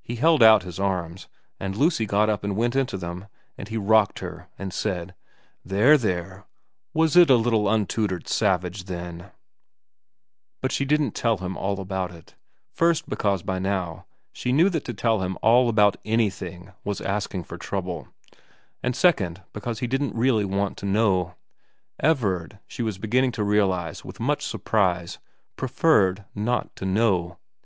[0.00, 1.26] He held out his arms,
[1.58, 4.46] and Lucy got up and went 196 VERA XV1J into them and he rocked her
[4.56, 5.16] and said,'
[5.74, 6.44] There, there
[6.94, 9.32] was it a little untutored savage then'
[10.62, 12.36] But she didn't tell him all about it,
[12.70, 17.42] first because by now she knew that to tell him all about anything was asking
[17.42, 18.06] for trouble,
[18.80, 21.34] and second because he didn't really want to know.
[21.98, 25.18] Everard, she was beginning to realise with much surprise,
[25.56, 27.38] preferred not to know.